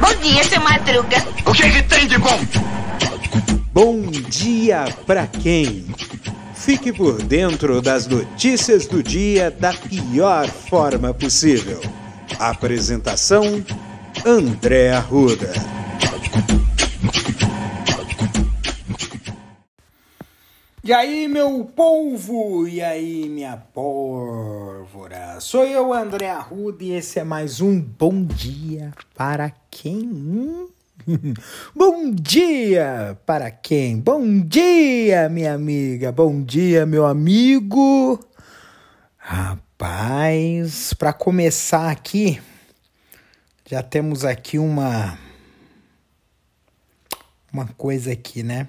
Bom 0.00 0.14
dia, 0.22 0.44
seu 0.44 0.60
Madruga. 0.60 1.16
O 1.44 1.52
que, 1.52 1.70
que 1.70 1.82
tem 1.82 2.06
de 2.06 2.18
bom? 2.18 2.38
Bom 3.72 4.02
dia 4.10 4.84
pra 5.06 5.26
quem? 5.26 5.84
Fique 6.54 6.92
por 6.92 7.22
dentro 7.22 7.82
das 7.82 8.06
notícias 8.06 8.86
do 8.86 9.02
dia 9.02 9.50
da 9.50 9.72
pior 9.72 10.48
forma 10.48 11.12
possível. 11.12 11.80
Apresentação: 12.38 13.64
André 14.24 14.92
Arruda. 14.92 15.52
E 20.86 20.92
aí, 20.92 21.26
meu 21.26 21.64
polvo? 21.64 22.68
E 22.68 22.80
aí, 22.80 23.28
minha 23.28 23.56
pólvora? 23.56 25.40
Sou 25.40 25.64
eu, 25.64 25.92
André 25.92 26.30
Arruda, 26.30 26.84
e 26.84 26.92
esse 26.92 27.18
é 27.18 27.24
mais 27.24 27.60
um 27.60 27.80
Bom 27.80 28.24
Dia 28.24 28.92
para 29.12 29.50
quem? 29.68 30.68
Bom 31.74 32.12
dia 32.12 33.18
para 33.26 33.50
quem? 33.50 33.98
Bom 33.98 34.38
dia, 34.38 35.28
minha 35.28 35.54
amiga. 35.54 36.12
Bom 36.12 36.40
dia, 36.40 36.86
meu 36.86 37.04
amigo. 37.04 38.24
Rapaz, 39.16 40.94
para 40.94 41.12
começar 41.12 41.90
aqui, 41.90 42.40
já 43.68 43.82
temos 43.82 44.24
aqui 44.24 44.56
uma 44.56 45.18
uma 47.52 47.66
coisa 47.76 48.12
aqui, 48.12 48.44
né? 48.44 48.68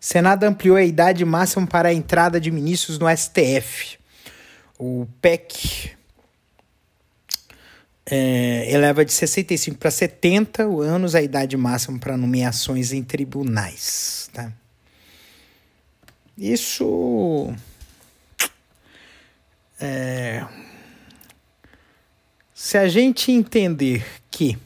O 0.00 0.04
Senado 0.04 0.44
ampliou 0.44 0.76
a 0.76 0.84
idade 0.84 1.24
máxima 1.24 1.66
para 1.66 1.88
a 1.88 1.94
entrada 1.94 2.40
de 2.40 2.50
ministros 2.50 2.98
no 2.98 3.06
STF. 3.08 3.98
O 4.78 5.06
PEC 5.20 5.92
é, 8.06 8.70
eleva 8.70 9.04
de 9.04 9.12
65 9.12 9.78
para 9.78 9.90
70 9.90 10.62
anos 10.62 11.14
a 11.14 11.22
idade 11.22 11.56
máxima 11.56 11.98
para 11.98 12.16
nomeações 12.16 12.92
em 12.92 13.02
tribunais. 13.02 14.28
Tá? 14.32 14.52
Isso. 16.36 17.54
É, 19.80 20.44
se 22.54 22.78
a 22.78 22.88
gente 22.88 23.30
entender 23.32 24.04
que 24.30 24.58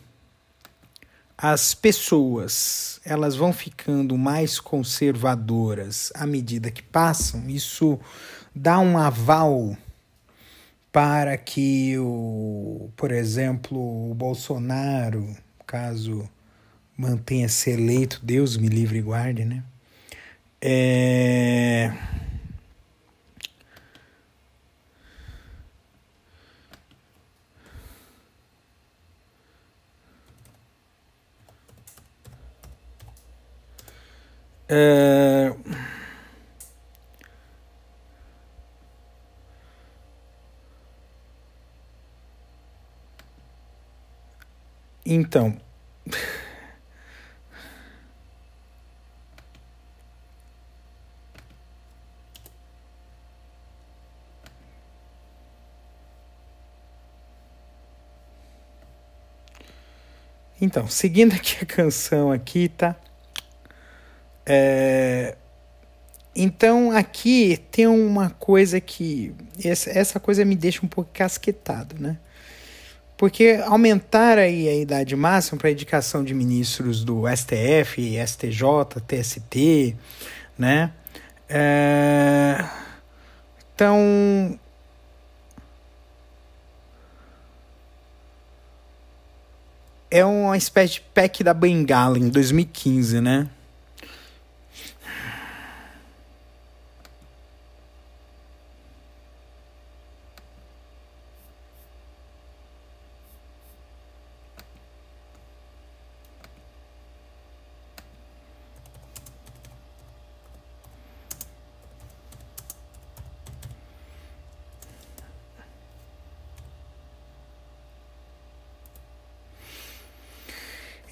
as 1.41 1.73
pessoas 1.73 3.01
elas 3.05 3.37
vão 3.37 3.53
ficando 3.53 4.19
mais 4.19 4.59
conservadoras 4.59 6.13
à 6.15 6.27
medida 6.27 6.69
que 6.69 6.83
passam, 6.83 7.49
isso 7.49 7.99
dá 8.53 8.81
um 8.81 8.99
aval 8.99 9.77
para 10.91 11.37
que 11.37 11.97
o, 11.99 12.91
por 12.97 13.13
exemplo, 13.13 14.11
o 14.11 14.15
Bolsonaro, 14.15 15.37
caso 15.65 16.29
mantenha 16.97 17.49
ser 17.49 17.79
eleito, 17.79 18.21
Deus 18.23 18.57
me 18.57 18.67
livre 18.67 18.99
e 18.99 19.03
guarde, 19.03 19.45
né? 19.45 19.63
É... 20.61 21.93
É... 34.69 35.55
Então. 45.05 45.57
Então, 60.61 60.89
seguindo 60.89 61.35
aqui 61.35 61.57
a 61.63 61.67
canção 61.67 62.31
aqui, 62.33 62.69
tá? 62.69 62.97
É... 64.49 65.37
Então, 66.35 66.91
aqui 66.91 67.61
tem 67.71 67.87
uma 67.87 68.31
coisa 68.31 68.81
que... 68.81 69.35
Essa, 69.63 70.19
coisa 70.19 70.45
me 70.45 70.57
deixa 70.57 70.85
um 70.85 70.89
pouco 70.89 71.11
casquetado, 71.13 71.97
né? 72.01 72.17
Porque 73.17 73.61
aumentar 73.67 74.39
aí 74.39 74.69
a 74.69 74.77
idade 74.77 75.17
máxima 75.17 75.59
para 75.59 75.71
indicação 75.73 76.23
de 76.23 76.33
ministros 76.33 77.05
do 77.05 77.25
STF, 77.29 78.17
STJ, 78.25 79.01
TST, 79.05 79.97
né? 80.57 80.93
É... 81.49 82.65
Então, 83.75 84.59
é 90.11 90.25
uma 90.25 90.57
espécie 90.57 90.95
de 90.95 91.01
PEC 91.01 91.43
da 91.43 91.53
Bengala 91.53 92.19
em 92.19 92.29
2015, 92.29 93.21
né? 93.21 93.49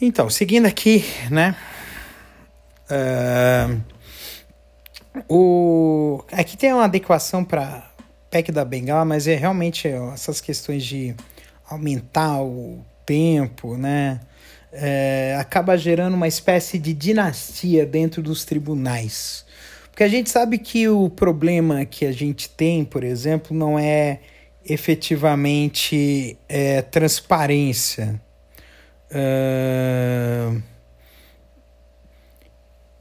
Então, 0.00 0.28
seguindo 0.28 0.66
aqui, 0.66 1.04
né? 1.30 1.56
Uh, 2.90 3.80
o, 5.26 6.24
aqui 6.30 6.54
tem 6.54 6.70
uma 6.72 6.84
adequação 6.84 7.42
para 7.42 7.90
PEC 8.30 8.52
da 8.52 8.62
Bengala, 8.62 9.06
mas 9.06 9.26
é 9.26 9.34
realmente 9.34 9.88
essas 9.88 10.38
questões 10.40 10.84
de 10.84 11.16
aumentar 11.66 12.42
o 12.42 12.84
tempo, 13.06 13.78
né? 13.78 14.20
É, 14.70 15.34
acaba 15.40 15.78
gerando 15.78 16.12
uma 16.12 16.28
espécie 16.28 16.78
de 16.78 16.92
dinastia 16.92 17.86
dentro 17.86 18.22
dos 18.22 18.44
tribunais. 18.44 19.46
Porque 19.90 20.04
a 20.04 20.08
gente 20.08 20.28
sabe 20.28 20.58
que 20.58 20.86
o 20.90 21.08
problema 21.08 21.86
que 21.86 22.04
a 22.04 22.12
gente 22.12 22.50
tem, 22.50 22.84
por 22.84 23.02
exemplo, 23.02 23.56
não 23.56 23.78
é 23.78 24.20
efetivamente 24.68 26.36
é, 26.46 26.82
transparência 26.82 28.20
Uh... 29.10 30.62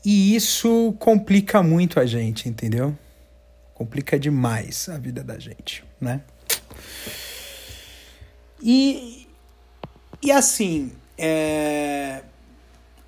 E 0.06 0.36
isso 0.36 0.96
complica 1.00 1.64
muito 1.64 2.00
a 2.00 2.06
gente, 2.06 2.48
entendeu? 2.48 2.96
Complica 3.74 4.20
demais 4.20 4.88
a 4.88 5.00
vida 5.00 5.24
da 5.24 5.40
gente, 5.40 5.84
né? 6.00 6.22
E, 8.62 9.28
e 10.22 10.32
assim, 10.32 10.92
é, 11.18 12.22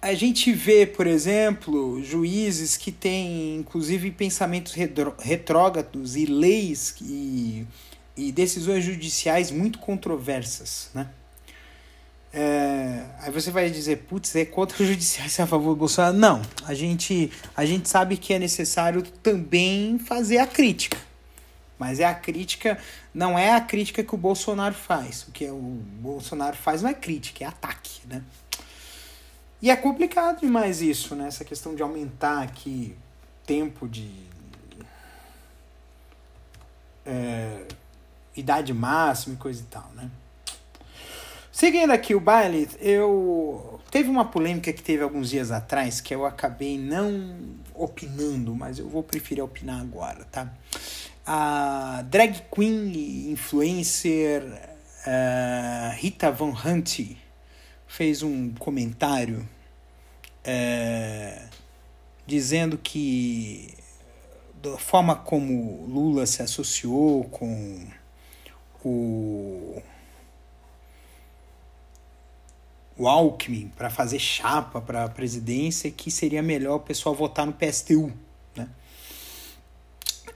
a 0.01 0.13
gente 0.15 0.51
vê, 0.51 0.87
por 0.87 1.05
exemplo, 1.05 2.03
juízes 2.03 2.75
que 2.75 2.91
têm, 2.91 3.57
inclusive, 3.57 4.09
pensamentos 4.09 4.73
retrógrados 5.19 6.15
e 6.15 6.25
leis 6.25 6.95
e, 6.99 7.67
e 8.15 8.31
decisões 8.31 8.83
judiciais 8.83 9.51
muito 9.51 9.77
controversas, 9.77 10.89
né? 10.95 11.09
É, 12.33 13.03
aí 13.21 13.31
você 13.31 13.49
vai 13.49 13.69
dizer, 13.69 14.03
putz, 14.07 14.35
é 14.35 14.45
contra 14.45 14.83
o 14.83 14.85
judiciário 14.85 15.31
é 15.37 15.41
a 15.41 15.47
favor 15.47 15.69
do 15.73 15.77
Bolsonaro. 15.77 16.15
Não, 16.15 16.41
a 16.65 16.73
gente, 16.73 17.31
a 17.55 17.65
gente 17.65 17.87
sabe 17.89 18.17
que 18.17 18.33
é 18.33 18.39
necessário 18.39 19.01
também 19.01 19.97
fazer 19.97 20.37
a 20.37 20.47
crítica. 20.47 20.97
Mas 21.79 21.99
é 21.99 22.05
a 22.05 22.13
crítica, 22.13 22.77
não 23.13 23.37
é 23.37 23.53
a 23.53 23.61
crítica 23.61 24.03
que 24.03 24.13
o 24.13 24.17
Bolsonaro 24.17 24.73
faz. 24.73 25.23
O 25.27 25.31
que 25.31 25.47
o 25.49 25.59
Bolsonaro 25.59 26.55
faz 26.57 26.81
não 26.81 26.89
é 26.89 26.93
crítica, 26.93 27.43
é 27.43 27.47
ataque, 27.47 28.01
né? 28.07 28.23
E 29.61 29.69
é 29.69 29.75
complicado 29.75 30.41
demais 30.41 30.81
isso, 30.81 31.15
né? 31.15 31.27
Essa 31.27 31.45
questão 31.45 31.75
de 31.75 31.81
aumentar 31.81 32.41
aqui 32.41 32.95
tempo 33.45 33.87
de. 33.87 34.11
É, 37.05 37.65
idade 38.35 38.73
máxima 38.73 39.35
e 39.35 39.37
coisa 39.37 39.61
e 39.61 39.65
tal, 39.65 39.89
né? 39.95 40.09
Seguindo 41.57 41.89
aqui 41.89 42.13
o 42.13 42.19
baile, 42.19 42.69
eu 42.79 43.81
teve 43.89 44.09
uma 44.09 44.25
polêmica 44.25 44.71
que 44.71 44.83
teve 44.83 45.01
alguns 45.01 45.31
dias 45.31 45.49
atrás 45.51 45.99
que 45.99 46.13
eu 46.13 46.23
acabei 46.23 46.77
não 46.77 47.35
opinando, 47.73 48.53
mas 48.53 48.77
eu 48.77 48.87
vou 48.87 49.01
preferir 49.01 49.43
opinar 49.43 49.81
agora, 49.81 50.23
tá? 50.25 50.53
A 51.25 52.05
drag 52.07 52.43
queen 52.53 53.31
influencer 53.31 54.43
uh, 54.43 55.95
Rita 55.95 56.31
Von 56.31 56.55
Hunt 56.63 57.17
fez 57.87 58.21
um 58.21 58.53
comentário 58.53 59.39
uh, 60.45 61.49
dizendo 62.27 62.77
que 62.77 63.73
da 64.61 64.77
forma 64.77 65.15
como 65.15 65.87
Lula 65.87 66.27
se 66.27 66.43
associou 66.43 67.23
com 67.23 67.83
o 68.85 69.81
o 72.97 73.07
Alckmin 73.07 73.71
para 73.75 73.89
fazer 73.89 74.19
chapa 74.19 74.81
para 74.81 75.05
a 75.05 75.09
presidência 75.09 75.91
que 75.91 76.09
seria 76.09 76.41
melhor 76.41 76.75
o 76.75 76.79
pessoal 76.79 77.13
votar 77.13 77.45
no 77.45 77.53
PSTU. 77.53 78.11
Né? 78.55 78.67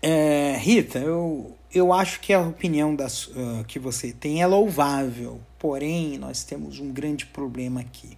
É, 0.01 0.57
Rita, 0.57 0.99
eu, 0.99 1.57
eu 1.73 1.91
acho 1.91 2.19
que 2.19 2.31
a 2.31 2.41
opinião 2.41 2.95
das, 2.95 3.27
uh, 3.27 3.63
que 3.67 3.79
você 3.79 4.13
tem 4.13 4.41
é 4.41 4.47
louvável, 4.47 5.41
porém 5.57 6.17
nós 6.17 6.43
temos 6.43 6.79
um 6.79 6.91
grande 6.91 7.25
problema 7.25 7.81
aqui. 7.81 8.17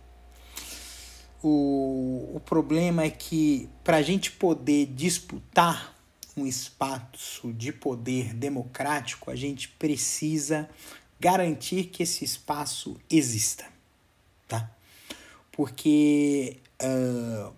O, 1.42 2.32
o 2.36 2.40
problema 2.40 3.04
é 3.04 3.10
que 3.10 3.70
para 3.84 3.98
a 3.98 4.02
gente 4.02 4.32
poder 4.32 4.88
disputar 4.88 5.94
um 6.36 6.48
espaço 6.48 7.54
de 7.54 7.72
poder 7.72 8.34
democrático, 8.34 9.30
a 9.30 9.36
gente 9.36 9.70
precisa 9.70 10.70
garantir 11.20 11.86
que 11.86 12.04
esse 12.04 12.26
espaço 12.26 12.98
exista 13.10 13.73
tá? 14.54 14.70
Porque 15.52 16.58
uh, 16.82 17.54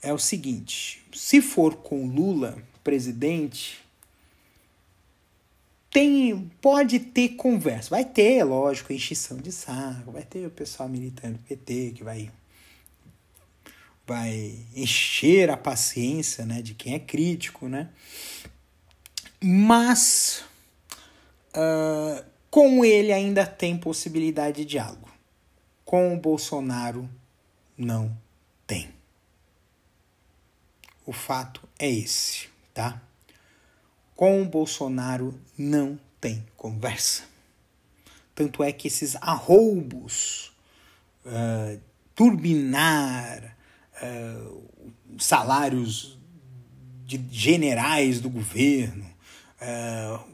é 0.00 0.12
o 0.12 0.18
seguinte: 0.18 1.04
se 1.12 1.42
for 1.42 1.76
com 1.76 2.06
Lula 2.06 2.56
presidente, 2.84 3.84
tem, 5.90 6.50
pode 6.60 7.00
ter 7.00 7.30
conversa. 7.30 7.90
Vai 7.90 8.04
ter, 8.04 8.44
lógico, 8.44 8.92
enchição 8.92 9.38
de 9.38 9.50
saco, 9.50 10.12
vai 10.12 10.22
ter 10.22 10.46
o 10.46 10.50
pessoal 10.50 10.88
militando 10.88 11.38
do 11.38 11.44
PT 11.44 11.92
que 11.96 12.04
vai 12.04 12.30
vai 14.06 14.58
encher 14.76 15.48
a 15.48 15.56
paciência, 15.56 16.44
né, 16.44 16.60
de 16.60 16.74
quem 16.74 16.92
é 16.92 16.98
crítico, 16.98 17.70
né? 17.70 17.88
Mas 19.42 20.44
uh, 21.56 22.22
com 22.50 22.84
ele 22.84 23.14
ainda 23.14 23.46
tem 23.46 23.78
possibilidade 23.78 24.58
de 24.58 24.66
diálogo 24.66 25.13
com 25.84 26.14
o 26.14 26.18
Bolsonaro 26.18 27.08
não 27.76 28.16
tem. 28.66 28.88
O 31.06 31.12
fato 31.12 31.60
é 31.78 31.90
esse, 31.90 32.48
tá? 32.72 33.00
Com 34.16 34.42
o 34.42 34.46
Bolsonaro 34.46 35.38
não 35.58 35.98
tem 36.20 36.44
conversa. 36.56 37.24
Tanto 38.34 38.64
é 38.64 38.72
que 38.72 38.88
esses 38.88 39.16
arroubos, 39.16 40.52
uh, 41.26 41.80
turbinar 42.14 43.56
uh, 44.02 44.62
salários 45.18 46.18
de 47.04 47.22
generais 47.30 48.20
do 48.20 48.30
governo, 48.30 49.04
uh, 49.60 50.24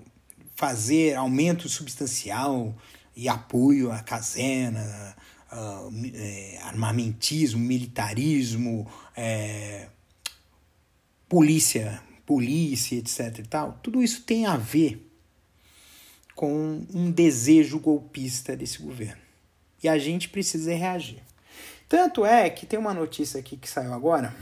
fazer 0.55 1.15
aumento 1.17 1.69
substancial 1.69 2.75
e 3.17 3.29
apoio 3.29 3.91
à 3.91 4.01
casena, 4.01 5.17
uh, 5.53 5.93
é, 6.15 6.59
armamentismo, 6.63 7.61
militarismo, 7.61 8.91
é, 9.17 9.89
polícia, 11.29 12.03
polícia, 12.25 12.97
etc. 12.97 13.39
e 13.39 13.43
tal, 13.43 13.79
tudo 13.83 14.03
isso 14.03 14.23
tem 14.23 14.47
a 14.47 14.57
ver 14.57 15.07
com 16.35 16.87
um 16.95 17.11
desejo 17.11 17.79
golpista 17.79 18.57
desse 18.57 18.81
governo. 18.81 19.21
E 19.83 19.89
a 19.89 19.99
gente 19.99 20.29
precisa 20.29 20.75
reagir. 20.75 21.23
Tanto 21.89 22.25
é 22.25 22.49
que 22.49 22.67
tem 22.67 22.79
uma 22.79 22.95
notícia 22.95 23.41
aqui 23.41 23.57
que 23.57 23.69
saiu 23.69 23.93
agora 23.93 24.35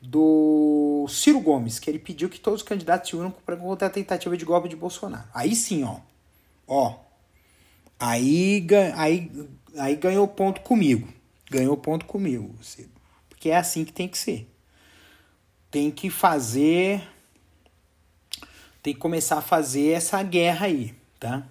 do 0.00 1.06
Ciro 1.08 1.40
Gomes, 1.40 1.78
que 1.78 1.88
ele 1.88 1.98
pediu 1.98 2.28
que 2.28 2.40
todos 2.40 2.62
os 2.62 2.66
candidatos 2.66 3.10
se 3.10 3.16
unam 3.16 3.30
contra 3.30 3.86
a 3.86 3.90
tentativa 3.90 4.36
de 4.36 4.44
golpe 4.44 4.68
de 4.68 4.76
Bolsonaro. 4.76 5.28
Aí 5.32 5.54
sim, 5.54 5.84
ó. 5.84 6.00
Ó, 6.66 6.98
Aí, 8.04 8.66
aí, 8.96 9.30
aí 9.78 9.94
ganhou 9.94 10.26
ponto 10.26 10.60
comigo. 10.62 11.06
Ganhou 11.48 11.76
ponto 11.76 12.04
comigo. 12.04 12.52
Porque 13.28 13.48
é 13.48 13.56
assim 13.56 13.84
que 13.84 13.92
tem 13.92 14.08
que 14.08 14.18
ser. 14.18 14.52
Tem 15.70 15.88
que 15.88 16.10
fazer. 16.10 17.00
Tem 18.82 18.92
que 18.92 18.98
começar 18.98 19.38
a 19.38 19.40
fazer 19.40 19.90
essa 19.90 20.20
guerra 20.20 20.66
aí, 20.66 20.92
tá? 21.20 21.46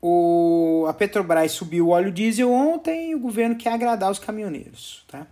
O, 0.00 0.86
a 0.88 0.92
Petrobras 0.92 1.52
subiu 1.52 1.86
o 1.86 1.90
óleo 1.90 2.10
diesel 2.10 2.50
ontem 2.50 3.12
e 3.12 3.14
o 3.14 3.20
governo 3.20 3.54
quer 3.54 3.74
agradar 3.74 4.10
os 4.10 4.18
caminhoneiros, 4.18 5.04
tá? 5.06 5.24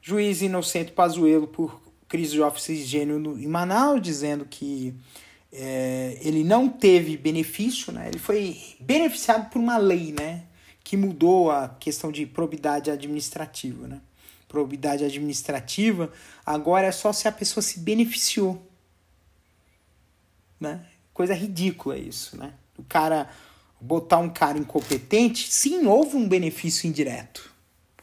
Juiz 0.00 0.40
inocente 0.40 0.92
Pazuello 0.92 1.48
por 1.48 1.82
crise 2.06 2.34
de 2.34 2.40
oxigênio 2.40 3.36
em 3.40 3.48
Manaus, 3.48 4.00
dizendo 4.00 4.44
que 4.44 4.94
é, 5.56 6.18
ele 6.20 6.42
não 6.42 6.68
teve 6.68 7.16
benefício, 7.16 7.92
né? 7.92 8.08
ele 8.08 8.18
foi 8.18 8.60
beneficiado 8.80 9.48
por 9.50 9.60
uma 9.60 9.76
lei 9.76 10.12
né? 10.12 10.42
que 10.82 10.96
mudou 10.96 11.52
a 11.52 11.68
questão 11.68 12.10
de 12.10 12.26
probidade 12.26 12.90
administrativa. 12.90 13.86
Né? 13.86 14.00
Probidade 14.48 15.04
administrativa 15.04 16.12
agora 16.44 16.88
é 16.88 16.92
só 16.92 17.12
se 17.12 17.28
a 17.28 17.32
pessoa 17.32 17.62
se 17.62 17.78
beneficiou. 17.78 18.68
Né? 20.58 20.84
Coisa 21.12 21.34
ridícula 21.34 21.96
isso. 21.96 22.36
Né? 22.36 22.52
O 22.76 22.82
cara 22.82 23.30
botar 23.80 24.18
um 24.18 24.30
cara 24.30 24.58
incompetente, 24.58 25.52
sim, 25.52 25.86
houve 25.86 26.16
um 26.16 26.28
benefício 26.28 26.88
indireto. 26.88 27.52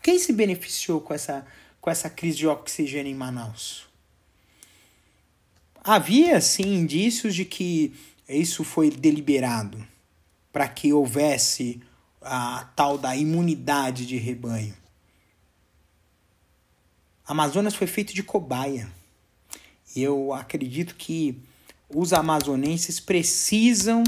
Quem 0.01 0.17
se 0.17 0.31
beneficiou 0.31 1.01
com 1.01 1.13
essa, 1.13 1.45
com 1.81 1.89
essa 1.89 2.09
crise 2.09 2.37
de 2.37 2.47
oxigênio 2.47 3.11
em 3.11 3.15
Manaus? 3.15 3.90
Havia 5.83 6.39
sim 6.39 6.75
indícios 6.75 7.33
de 7.33 7.43
que 7.43 7.93
isso 8.29 8.63
foi 8.63 8.91
deliberado 8.91 9.83
para 10.53 10.67
que 10.67 10.93
houvesse 10.93 11.81
a 12.21 12.69
tal 12.75 12.97
da 12.97 13.15
imunidade 13.15 14.05
de 14.05 14.17
rebanho. 14.17 14.75
Amazonas 17.25 17.73
foi 17.73 17.87
feito 17.87 18.13
de 18.13 18.21
cobaia. 18.21 18.91
E 19.95 20.03
eu 20.03 20.33
acredito 20.33 20.95
que 20.95 21.41
os 21.89 22.13
amazonenses 22.13 22.99
precisam 22.99 24.03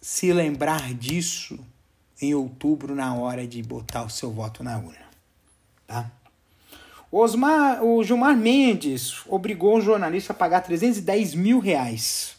se 0.00 0.32
lembrar 0.32 0.94
disso 0.94 1.58
em 2.20 2.34
outubro 2.34 2.94
na 2.94 3.14
hora 3.14 3.46
de 3.46 3.62
botar 3.62 4.04
o 4.04 4.10
seu 4.10 4.30
voto 4.32 4.62
na 4.62 4.78
urna, 4.78 5.06
tá? 5.86 6.10
Osmar, 7.10 7.82
o 7.82 8.04
Gilmar 8.04 8.36
Mendes 8.36 9.22
obrigou 9.26 9.76
um 9.76 9.80
jornalista 9.80 10.32
a 10.32 10.36
pagar 10.36 10.60
310 10.60 11.34
mil 11.34 11.58
reais. 11.58 12.36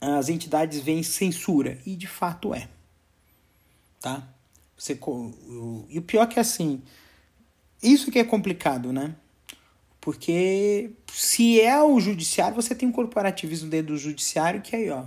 As 0.00 0.28
entidades 0.28 0.80
veem 0.80 1.02
censura, 1.02 1.78
e 1.84 1.96
de 1.96 2.06
fato 2.06 2.54
é. 2.54 2.68
Tá? 4.00 4.26
Você, 4.76 4.98
e 5.88 5.98
o 5.98 6.02
pior 6.02 6.24
é 6.24 6.26
que 6.26 6.38
é 6.38 6.42
assim, 6.42 6.82
isso 7.82 8.10
que 8.10 8.18
é 8.18 8.24
complicado, 8.24 8.92
né? 8.92 9.14
Porque 10.00 10.90
se 11.10 11.60
é 11.60 11.82
o 11.82 11.98
judiciário, 12.00 12.54
você 12.54 12.74
tem 12.74 12.88
um 12.88 12.92
corporativismo 12.92 13.70
dentro 13.70 13.94
do 13.94 13.98
judiciário 13.98 14.60
que 14.60 14.76
aí, 14.76 14.90
ó, 14.90 15.04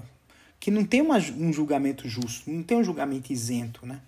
que 0.59 0.71
não 0.71 0.83
tem 0.83 1.01
uma, 1.01 1.17
um 1.17 1.53
julgamento 1.53 2.07
justo, 2.07 2.49
não 2.49 2.63
tem 2.63 2.77
um 2.77 2.83
julgamento 2.83 3.31
isento, 3.31 3.85
né? 3.85 4.01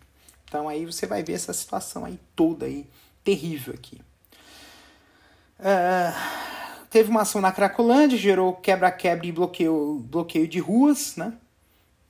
Então 0.45 0.67
aí 0.67 0.85
você 0.85 1.05
vai 1.05 1.23
ver 1.23 1.33
essa 1.33 1.53
situação 1.53 2.05
aí 2.05 2.19
toda 2.35 2.65
aí 2.65 2.87
terrível 3.29 3.75
aqui. 3.75 4.01
Uh, 5.59 6.85
teve 6.89 7.11
uma 7.11 7.21
ação 7.21 7.39
na 7.39 7.51
Cracolândia, 7.51 8.17
gerou 8.17 8.53
quebra-quebra 8.53 9.27
e 9.27 9.31
bloqueio, 9.31 10.03
bloqueio 10.09 10.47
de 10.47 10.57
ruas, 10.57 11.15
né? 11.15 11.33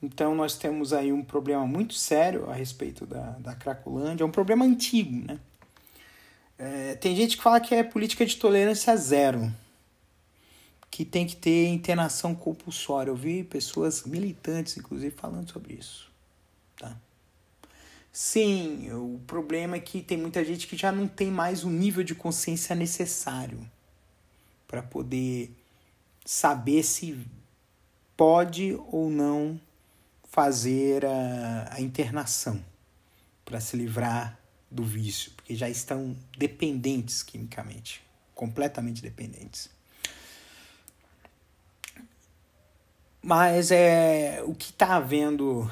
Então 0.02 0.34
nós 0.34 0.56
temos 0.56 0.94
aí 0.94 1.12
um 1.12 1.22
problema 1.22 1.66
muito 1.66 1.92
sério 1.92 2.48
a 2.48 2.54
respeito 2.54 3.04
da, 3.04 3.32
da 3.38 3.54
Cracolândia. 3.54 4.24
É 4.24 4.26
um 4.26 4.30
problema 4.30 4.64
antigo, 4.64 5.26
né? 5.26 5.38
É, 6.58 6.94
tem 6.94 7.14
gente 7.14 7.36
que 7.36 7.42
fala 7.42 7.60
que 7.60 7.74
é 7.74 7.82
política 7.82 8.24
de 8.24 8.36
tolerância 8.36 8.96
zero, 8.96 9.52
que 10.90 11.04
tem 11.04 11.26
que 11.26 11.36
ter 11.36 11.68
internação 11.68 12.34
compulsória. 12.34 13.10
Eu 13.10 13.16
vi 13.16 13.44
pessoas 13.44 14.04
militantes, 14.04 14.76
inclusive, 14.78 15.14
falando 15.14 15.50
sobre 15.50 15.74
isso. 15.74 16.10
Tá? 16.78 16.96
Sim, 18.12 18.90
o 18.92 19.20
problema 19.26 19.76
é 19.76 19.80
que 19.80 20.02
tem 20.02 20.18
muita 20.18 20.44
gente 20.44 20.66
que 20.66 20.76
já 20.76 20.90
não 20.90 21.06
tem 21.06 21.30
mais 21.30 21.62
o 21.64 21.70
nível 21.70 22.02
de 22.02 22.14
consciência 22.14 22.74
necessário 22.74 23.60
para 24.66 24.82
poder 24.82 25.54
saber 26.24 26.82
se 26.82 27.26
pode 28.16 28.78
ou 28.88 29.08
não 29.08 29.60
fazer 30.24 31.04
a, 31.04 31.74
a 31.74 31.80
internação 31.80 32.64
para 33.44 33.60
se 33.60 33.76
livrar 33.76 34.38
do 34.70 34.84
vício, 34.84 35.32
porque 35.32 35.56
já 35.56 35.68
estão 35.68 36.16
dependentes 36.38 37.22
quimicamente, 37.22 38.00
completamente 38.34 39.02
dependentes. 39.02 39.68
Mas 43.22 43.70
é 43.70 44.42
o 44.46 44.54
que 44.54 44.70
está 44.70 44.96
havendo, 44.96 45.70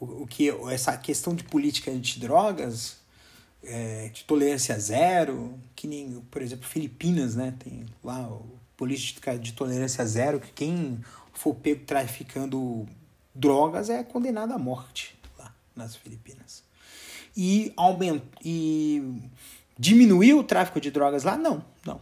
o, 0.00 0.22
o, 0.22 0.26
que 0.26 0.48
essa 0.70 0.96
questão 0.96 1.34
de 1.34 1.44
política 1.44 1.92
de 1.92 2.18
drogas, 2.18 2.96
é, 3.62 4.08
de 4.08 4.24
tolerância 4.24 4.76
zero, 4.78 5.58
que 5.76 5.86
nem, 5.86 6.20
por 6.30 6.40
exemplo, 6.40 6.66
Filipinas, 6.66 7.36
né? 7.36 7.54
Tem 7.62 7.86
lá 8.02 8.28
política 8.76 9.38
de 9.38 9.52
tolerância 9.52 10.04
zero, 10.06 10.40
que 10.40 10.50
quem 10.52 11.00
for 11.34 11.54
pego 11.54 11.84
traficando 11.84 12.88
drogas 13.34 13.90
é 13.90 14.02
condenado 14.02 14.52
à 14.52 14.58
morte 14.58 15.18
lá 15.38 15.54
nas 15.76 15.94
Filipinas. 15.94 16.62
E, 17.36 17.72
aument, 17.76 18.22
e 18.44 19.22
diminuiu 19.78 20.38
o 20.38 20.44
tráfico 20.44 20.80
de 20.80 20.90
drogas 20.90 21.22
lá? 21.22 21.36
Não, 21.36 21.64
não. 21.86 22.00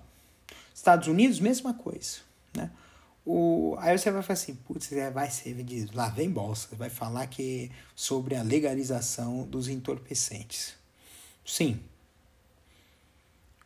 Estados 0.74 1.08
Unidos, 1.08 1.40
mesma 1.40 1.74
coisa. 1.74 2.18
Né? 2.56 2.70
O, 3.30 3.76
aí 3.78 3.98
você 3.98 4.10
vai 4.10 4.22
falar 4.22 4.38
assim, 4.38 4.54
putz, 4.54 4.90
é, 4.90 5.10
vai 5.10 5.30
ser 5.30 5.52
vendido. 5.52 5.94
Lá 5.94 6.08
vem 6.08 6.30
bolsa, 6.30 6.74
vai 6.74 6.88
falar 6.88 7.26
que 7.26 7.70
sobre 7.94 8.34
a 8.34 8.42
legalização 8.42 9.46
dos 9.46 9.68
entorpecentes. 9.68 10.74
Sim. 11.44 11.78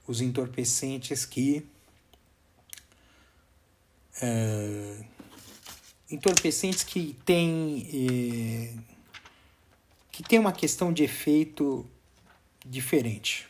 Os 0.04 0.20
entorpecentes 0.20 1.24
que. 1.24 1.64
Uh, 4.20 5.04
entorpecentes 6.10 6.82
que 6.82 7.16
têm. 7.24 7.86
Eh, 7.94 8.74
que 10.10 10.24
tem 10.24 10.40
uma 10.40 10.52
questão 10.52 10.92
de 10.92 11.04
efeito 11.04 11.88
diferente. 12.66 13.46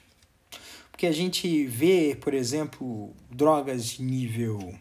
Porque 0.91 1.07
a 1.07 1.13
gente 1.13 1.65
vê, 1.65 2.15
por 2.21 2.35
exemplo, 2.35 3.17
drogas 3.31 3.87
de 3.87 4.03
nível 4.03 4.79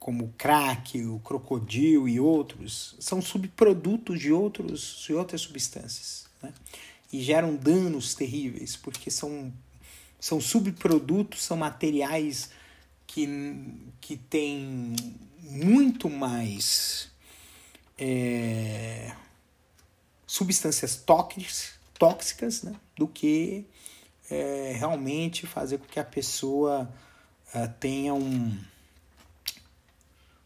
como 0.00 0.24
o 0.24 0.32
crack, 0.38 1.04
o 1.04 1.20
crocodilo 1.20 2.08
e 2.08 2.18
outros, 2.18 2.96
são 2.98 3.20
subprodutos 3.20 4.18
de, 4.18 4.32
outros, 4.32 5.04
de 5.06 5.12
outras 5.12 5.42
substâncias. 5.42 6.26
Né? 6.42 6.54
E 7.12 7.20
geram 7.20 7.54
danos 7.54 8.14
terríveis, 8.14 8.76
porque 8.76 9.10
são, 9.10 9.52
são 10.18 10.40
subprodutos, 10.40 11.42
são 11.42 11.58
materiais 11.58 12.50
que, 13.06 13.28
que 14.00 14.16
têm 14.16 14.96
muito 15.42 16.08
mais 16.08 17.10
é, 17.98 19.12
substâncias 20.26 20.96
tóxicas, 20.96 21.74
tóxicas 21.98 22.62
né? 22.62 22.74
do 22.96 23.06
que 23.06 23.66
é, 24.30 24.72
realmente 24.78 25.46
fazer 25.46 25.76
com 25.76 25.84
que 25.84 26.00
a 26.00 26.04
pessoa 26.04 26.90
é, 27.52 27.66
tenha 27.66 28.14
um 28.14 28.56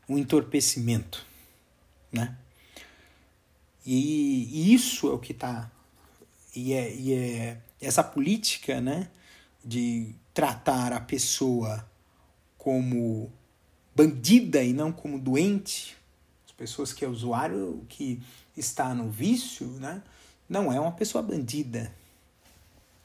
um 0.09 0.19
entorpecimento, 0.19 1.25
né? 2.13 2.37
E, 3.85 4.49
e 4.51 4.75
isso 4.75 5.09
é 5.09 5.13
o 5.13 5.19
que 5.19 5.33
está 5.33 5.71
e 6.55 6.73
é, 6.73 6.95
e 6.95 7.13
é 7.13 7.61
essa 7.81 8.03
política, 8.03 8.81
né, 8.81 9.11
de 9.65 10.15
tratar 10.33 10.93
a 10.93 11.01
pessoa 11.01 11.89
como 12.57 13.31
bandida 13.95 14.63
e 14.63 14.73
não 14.73 14.93
como 14.93 15.19
doente, 15.19 15.97
as 16.47 16.53
pessoas 16.53 16.93
que 16.93 17.05
é 17.05 17.09
usuário 17.09 17.85
que 17.89 18.23
está 18.57 18.95
no 18.95 19.11
vício, 19.11 19.67
né, 19.67 20.03
não 20.49 20.73
é 20.73 20.79
uma 20.79 20.93
pessoa 20.93 21.23
bandida, 21.23 21.95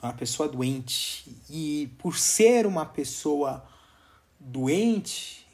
é 0.02 0.06
uma 0.06 0.14
pessoa 0.14 0.48
doente. 0.48 1.36
E 1.50 1.92
por 1.98 2.18
ser 2.18 2.66
uma 2.66 2.86
pessoa 2.86 3.68
doente, 4.40 5.46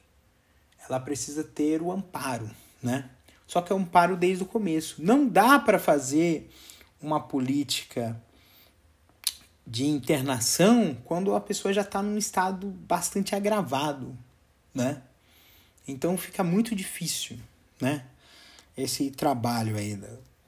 ela 0.88 1.00
precisa 1.00 1.44
ter 1.44 1.82
o 1.82 1.92
amparo, 1.92 2.50
né? 2.82 3.10
Só 3.48 3.62
que 3.62 3.72
é 3.72 3.76
um 3.76 3.80
amparo 3.80 4.16
desde 4.18 4.44
o 4.44 4.48
começo. 4.48 4.96
Não 5.00 5.28
dá 5.28 5.60
para 5.60 5.78
fazer 5.78 6.50
uma 7.02 7.20
política 7.20 8.20
de 9.66 9.86
internação 9.86 10.96
quando 11.06 11.36
a 11.36 11.42
pessoa 11.42 11.74
já 11.74 11.82
está 11.82 12.02
num 12.02 12.18
estado 12.18 12.68
bastante 12.68 13.36
agravado, 13.36 14.18
né? 14.74 15.02
Então 15.88 16.18
fica 16.18 16.44
muito 16.44 16.76
difícil, 16.76 17.38
né? 17.80 18.06
Esse 18.78 19.10
trabalho 19.12 19.78
aí 19.78 20.00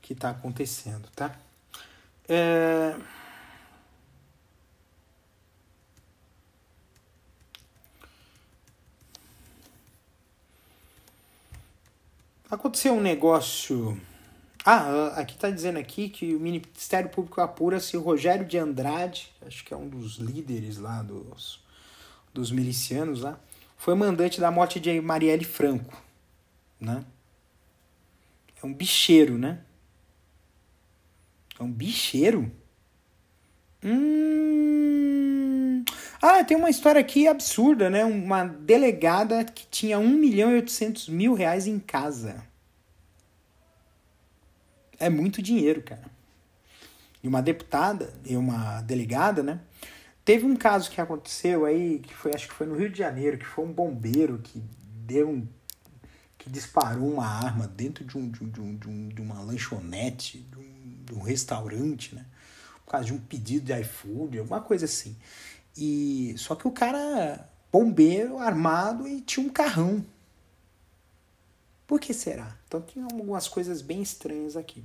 que 0.02 0.14
está 0.14 0.32
acontecendo, 0.32 1.08
tá? 1.16 1.36
É... 2.28 2.96
Aconteceu 12.50 12.94
um 12.94 13.02
negócio. 13.02 14.00
Ah, 14.64 15.08
aqui 15.18 15.36
está 15.36 15.50
dizendo 15.50 15.78
aqui 15.78 16.08
que 16.08 16.34
o 16.34 16.40
Ministério 16.40 17.10
Público 17.10 17.42
apura 17.42 17.80
se 17.80 17.98
o 17.98 18.02
Rogério 18.02 18.46
de 18.46 18.58
Andrade, 18.58 19.34
acho 19.46 19.66
que 19.66 19.74
é 19.74 19.78
um 19.78 19.88
dos 19.88 20.16
líderes 20.16 20.78
lá 20.78 21.02
dos, 21.02 21.62
dos 22.34 22.50
milicianos 22.50 23.22
lá, 23.22 23.38
foi 23.78 23.96
mandante 23.96 24.40
da 24.40 24.50
morte 24.50 24.80
de 24.80 25.00
Marielle 25.02 25.44
Franco, 25.44 26.02
né? 26.80 27.04
É 28.62 28.66
um 28.66 28.74
bicheiro, 28.74 29.38
né? 29.38 29.60
É 31.60 31.64
um 31.64 31.72
bicheiro? 31.72 32.50
Hum... 33.84 34.97
Ah, 36.30 36.44
tem 36.44 36.58
uma 36.58 36.70
história 36.70 37.00
aqui 37.00 37.26
absurda, 37.26 37.90
né? 37.90 38.04
Uma 38.04 38.44
delegada 38.44 39.46
que 39.46 39.66
tinha 39.68 39.98
1 39.98 40.10
milhão 40.10 40.52
e 40.52 40.56
800 40.56 41.08
mil 41.08 41.34
reais 41.34 41.68
em 41.68 41.80
casa. 41.80 42.44
É 45.00 45.10
muito 45.10 45.42
dinheiro, 45.42 45.82
cara. 45.82 46.04
E 47.24 47.28
uma 47.30 47.42
deputada 47.42 48.14
e 48.26 48.36
uma 48.36 48.82
delegada, 48.82 49.42
né? 49.42 49.62
Teve 50.26 50.46
um 50.46 50.58
caso 50.58 50.92
que 50.92 51.00
aconteceu 51.00 51.64
aí, 51.64 52.00
que 52.00 52.14
foi, 52.14 52.34
acho 52.36 52.50
que 52.50 52.54
foi 52.54 52.68
no 52.68 52.76
Rio 52.76 52.90
de 52.90 52.98
Janeiro, 52.98 53.38
que 53.38 53.46
foi 53.46 53.64
um 53.64 53.72
bombeiro 53.72 54.38
que 54.40 54.62
deu 55.06 55.30
um. 55.30 55.48
que 56.38 56.50
disparou 56.50 57.10
uma 57.10 57.26
arma 57.26 57.70
dentro 57.70 58.04
de, 58.04 58.18
um, 58.18 58.30
de, 58.30 58.44
um, 58.44 58.76
de, 58.76 58.90
um, 58.90 59.08
de 59.08 59.22
uma 59.22 59.40
lanchonete, 59.40 60.40
de 60.40 60.58
um, 60.58 61.06
de 61.06 61.14
um 61.14 61.22
restaurante, 61.22 62.14
né? 62.14 62.26
Por 62.84 62.92
causa 62.92 63.06
de 63.06 63.14
um 63.14 63.18
pedido 63.18 63.66
de 63.68 63.80
iFood, 63.80 64.40
alguma 64.40 64.60
coisa 64.60 64.84
assim. 64.84 65.16
E 65.78 66.34
só 66.38 66.56
que 66.56 66.68
o 66.68 66.72
cara 66.72 67.48
bombeiro 67.72 68.40
armado 68.40 69.08
e 69.08 69.22
tinha 69.22 69.46
um 69.46 69.50
carrão. 69.50 70.04
Por 71.86 72.00
que 72.00 72.14
será? 72.14 72.58
Então 72.68 72.82
tem 72.82 73.04
algumas 73.04 73.48
coisas 73.48 73.82
bem 73.82 74.02
estranhas 74.02 74.58
aqui. 74.58 74.84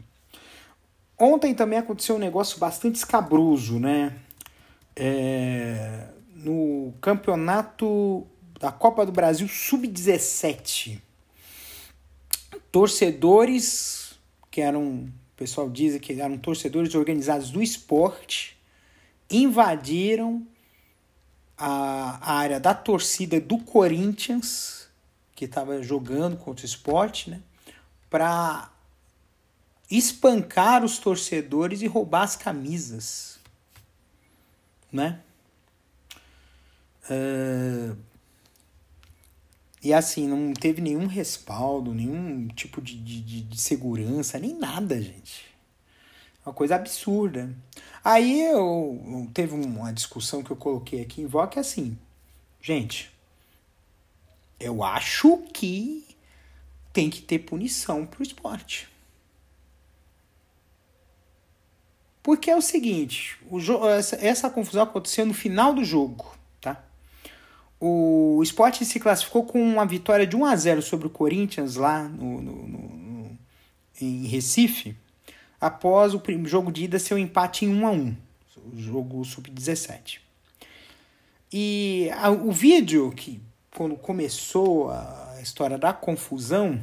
Ontem 1.18 1.54
também 1.54 1.78
aconteceu 1.78 2.16
um 2.16 2.18
negócio 2.18 2.58
bastante 2.58 2.96
escabroso, 2.96 3.78
né? 3.78 4.16
É, 4.94 6.08
no 6.34 6.92
campeonato 7.00 8.26
da 8.60 8.70
Copa 8.70 9.06
do 9.06 9.12
Brasil 9.12 9.48
Sub-17. 9.48 11.00
Torcedores, 12.70 14.18
que 14.50 14.60
eram, 14.60 15.04
o 15.04 15.36
pessoal 15.36 15.68
diz 15.68 15.98
que 15.98 16.20
eram 16.20 16.38
torcedores 16.38 16.94
organizados 16.94 17.50
do 17.50 17.62
esporte, 17.62 18.56
invadiram 19.30 20.46
a, 21.56 22.34
área 22.34 22.58
da 22.58 22.74
torcida 22.74 23.40
do 23.40 23.58
Corinthians, 23.58 24.88
que 25.34 25.44
estava 25.44 25.82
jogando 25.82 26.36
contra 26.36 26.64
o 26.64 26.66
esporte, 26.66 27.30
né? 27.30 27.40
Para 28.08 28.70
espancar 29.90 30.84
os 30.84 30.98
torcedores 30.98 31.82
e 31.82 31.86
roubar 31.86 32.22
as 32.22 32.36
camisas, 32.36 33.38
né? 34.90 35.20
Uh, 37.10 37.96
e 39.82 39.92
assim, 39.92 40.28
não 40.28 40.52
teve 40.54 40.80
nenhum 40.80 41.06
respaldo, 41.06 41.92
nenhum 41.92 42.46
tipo 42.48 42.80
de, 42.80 42.96
de, 42.96 43.42
de 43.42 43.60
segurança, 43.60 44.38
nem 44.38 44.56
nada, 44.56 45.00
gente. 45.00 45.51
Uma 46.44 46.52
coisa 46.52 46.74
absurda. 46.74 47.54
Aí 48.04 48.42
eu, 48.42 49.30
teve 49.32 49.54
uma 49.54 49.92
discussão 49.92 50.42
que 50.42 50.50
eu 50.50 50.56
coloquei 50.56 51.00
aqui 51.00 51.22
em 51.22 51.28
que 51.48 51.58
é 51.58 51.60
assim, 51.60 51.96
gente, 52.60 53.12
eu 54.58 54.82
acho 54.82 55.38
que 55.52 56.04
tem 56.92 57.08
que 57.08 57.22
ter 57.22 57.38
punição 57.40 58.04
pro 58.04 58.22
esporte. 58.22 58.88
Porque 62.22 62.50
é 62.50 62.56
o 62.56 62.62
seguinte, 62.62 63.38
o 63.50 63.58
essa, 63.88 64.16
essa 64.16 64.50
confusão 64.50 64.82
aconteceu 64.82 65.26
no 65.26 65.34
final 65.34 65.74
do 65.74 65.84
jogo, 65.84 66.36
tá? 66.60 66.84
O 67.80 68.40
esporte 68.42 68.84
se 68.84 69.00
classificou 69.00 69.44
com 69.44 69.60
uma 69.60 69.84
vitória 69.84 70.26
de 70.26 70.36
1 70.36 70.44
a 70.44 70.54
0 70.54 70.82
sobre 70.82 71.08
o 71.08 71.10
Corinthians 71.10 71.74
lá 71.74 72.04
no, 72.04 72.40
no, 72.40 72.68
no 72.68 73.38
em 74.00 74.26
Recife 74.26 74.96
após 75.62 76.12
o 76.12 76.20
jogo 76.44 76.72
de 76.72 76.84
ida 76.84 76.98
ser 76.98 77.14
um 77.14 77.18
empate 77.18 77.64
em 77.64 77.68
1 77.68 77.86
a 77.86 77.90
1 77.92 78.16
o 78.72 78.78
jogo 78.78 79.24
sub-17. 79.24 80.18
E 81.52 82.08
a, 82.14 82.30
o 82.30 82.52
vídeo 82.52 83.10
que 83.12 83.40
quando 83.74 83.96
começou 83.96 84.90
a, 84.90 85.38
história 85.42 85.76
da 85.76 85.92
confusão, 85.92 86.78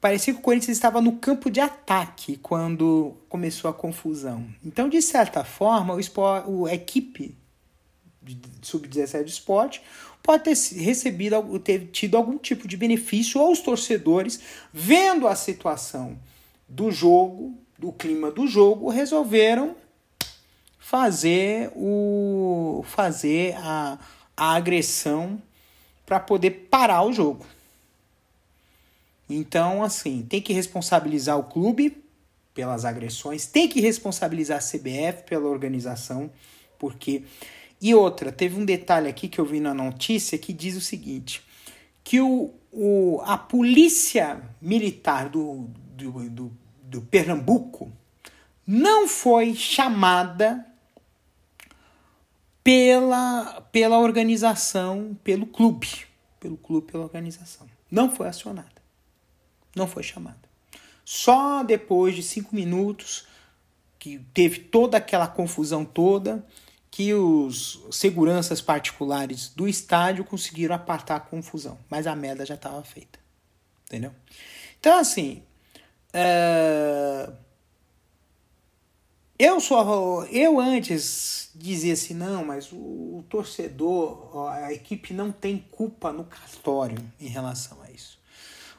parecia 0.00 0.32
que 0.32 0.38
o 0.38 0.42
Corinthians 0.42 0.76
estava 0.76 1.00
no 1.00 1.16
campo 1.16 1.50
de 1.50 1.58
ataque 1.58 2.36
quando 2.36 3.16
começou 3.28 3.68
a 3.68 3.74
confusão. 3.74 4.46
Então, 4.64 4.88
de 4.88 5.02
certa 5.02 5.42
forma, 5.42 5.94
o 5.94 5.98
esporte, 5.98 6.48
a 6.70 6.74
equipe 6.74 7.36
sub-17 8.62 9.22
do 9.22 9.28
esporte 9.28 9.82
pode 10.22 10.44
ter 10.44 10.56
recebido, 10.80 11.58
ter 11.58 11.86
tido 11.86 12.16
algum 12.16 12.38
tipo 12.38 12.68
de 12.68 12.76
benefício, 12.76 13.40
ou 13.40 13.50
os 13.50 13.60
torcedores, 13.60 14.40
vendo 14.72 15.26
a 15.26 15.34
situação 15.34 16.16
do 16.68 16.92
jogo, 16.92 17.58
do 17.78 17.92
clima 17.92 18.30
do 18.30 18.46
jogo, 18.46 18.88
resolveram 18.90 19.76
fazer 20.78 21.70
o 21.76 22.82
fazer 22.86 23.54
a, 23.58 23.98
a 24.36 24.54
agressão 24.54 25.40
para 26.04 26.18
poder 26.18 26.68
parar 26.70 27.04
o 27.04 27.12
jogo. 27.12 27.46
Então, 29.28 29.82
assim, 29.82 30.26
tem 30.28 30.40
que 30.40 30.52
responsabilizar 30.52 31.38
o 31.38 31.44
clube 31.44 32.02
pelas 32.54 32.84
agressões, 32.84 33.46
tem 33.46 33.68
que 33.68 33.80
responsabilizar 33.80 34.58
a 34.58 34.60
CBF 34.60 35.24
pela 35.24 35.48
organização, 35.48 36.30
porque 36.78 37.24
e 37.80 37.94
outra, 37.94 38.32
teve 38.32 38.58
um 38.58 38.64
detalhe 38.64 39.08
aqui 39.08 39.28
que 39.28 39.38
eu 39.38 39.44
vi 39.44 39.60
na 39.60 39.72
notícia 39.72 40.36
que 40.36 40.52
diz 40.52 40.76
o 40.76 40.80
seguinte: 40.80 41.42
que 42.02 42.20
o, 42.20 42.52
o, 42.72 43.20
a 43.24 43.38
polícia 43.38 44.42
militar 44.60 45.28
do, 45.28 45.68
do, 45.94 46.28
do, 46.28 46.52
do 46.88 47.02
Pernambuco 47.02 47.92
não 48.66 49.06
foi 49.06 49.54
chamada 49.54 50.66
pela, 52.64 53.60
pela 53.72 53.98
organização, 53.98 55.16
pelo 55.22 55.46
clube. 55.46 56.06
Pelo 56.40 56.56
clube, 56.56 56.92
pela 56.92 57.04
organização. 57.04 57.68
Não 57.90 58.14
foi 58.14 58.28
acionada. 58.28 58.82
Não 59.74 59.86
foi 59.86 60.02
chamada. 60.02 60.48
Só 61.04 61.62
depois 61.62 62.14
de 62.14 62.22
cinco 62.22 62.54
minutos, 62.54 63.26
que 63.98 64.18
teve 64.34 64.60
toda 64.60 64.98
aquela 64.98 65.26
confusão 65.26 65.84
toda, 65.84 66.44
que 66.90 67.14
os 67.14 67.82
seguranças 67.90 68.60
particulares 68.60 69.48
do 69.48 69.66
estádio 69.66 70.24
conseguiram 70.24 70.74
apartar 70.74 71.16
a 71.16 71.20
confusão. 71.20 71.78
Mas 71.88 72.06
a 72.06 72.14
merda 72.14 72.44
já 72.44 72.54
estava 72.54 72.82
feita. 72.82 73.18
Entendeu? 73.86 74.12
Então, 74.78 74.98
assim. 74.98 75.42
É... 76.20 77.30
Eu 79.38 79.60
sou. 79.60 80.24
Eu 80.26 80.58
antes 80.58 81.50
dizia 81.54 81.92
assim, 81.92 82.14
não, 82.14 82.44
mas 82.44 82.72
o, 82.72 82.76
o 82.76 83.24
torcedor, 83.28 84.48
a 84.48 84.72
equipe 84.72 85.14
não 85.14 85.30
tem 85.30 85.64
culpa 85.70 86.12
no 86.12 86.24
cartório 86.24 86.98
em 87.20 87.28
relação 87.28 87.80
a 87.82 87.90
isso. 87.90 88.18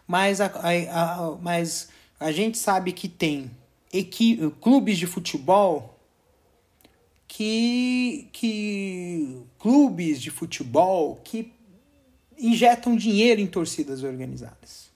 Mas 0.05 0.41
a, 0.41 0.48
a, 0.48 1.13
a 1.13 1.36
mas 1.38 1.89
a 2.19 2.31
gente 2.34 2.58
sabe 2.58 2.91
que 2.91 3.08
tem 3.08 3.50
equi, 3.93 4.51
clubes 4.60 4.98
de 4.98 5.08
futebol 5.08 5.98
que, 7.25 8.27
que 8.34 9.41
clubes 9.60 10.22
de 10.22 10.29
futebol 10.29 11.22
que 11.24 11.53
injetam 12.38 12.98
dinheiro 12.98 13.39
em 13.39 13.48
torcidas 13.48 14.03
organizadas. 14.03 14.88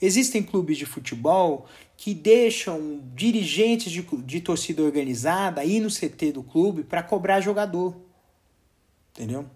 Existem 0.00 0.42
clubes 0.42 0.78
de 0.78 0.86
futebol 0.86 1.66
que 1.96 2.14
deixam 2.14 3.02
dirigentes 3.14 3.92
de, 3.92 4.02
de 4.02 4.40
torcida 4.40 4.82
organizada 4.82 5.64
ir 5.64 5.80
no 5.80 5.90
CT 5.90 6.32
do 6.32 6.42
clube 6.42 6.82
para 6.82 7.02
cobrar 7.02 7.40
jogador. 7.40 7.94
Entendeu? 9.12 9.46